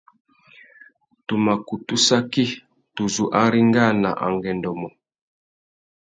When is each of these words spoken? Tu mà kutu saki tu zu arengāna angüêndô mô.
Tu 1.25 1.33
mà 1.45 1.53
kutu 1.67 1.95
saki 2.07 2.45
tu 2.93 3.03
zu 3.15 3.23
arengāna 3.43 4.09
angüêndô 4.25 4.71
mô. 4.79 4.89